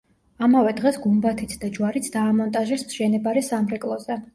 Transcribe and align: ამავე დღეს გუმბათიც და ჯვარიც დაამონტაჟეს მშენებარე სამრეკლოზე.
ამავე 0.45 0.71
დღეს 0.79 0.97
გუმბათიც 1.03 1.55
და 1.67 1.71
ჯვარიც 1.77 2.11
დაამონტაჟეს 2.19 2.91
მშენებარე 2.91 3.51
სამრეკლოზე. 3.55 4.25